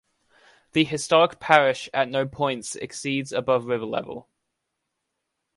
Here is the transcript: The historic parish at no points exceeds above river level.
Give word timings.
The 0.71 0.83
historic 0.83 1.39
parish 1.39 1.87
at 1.93 2.09
no 2.09 2.27
points 2.27 2.75
exceeds 2.75 3.31
above 3.31 3.67
river 3.67 3.85
level. 3.85 4.27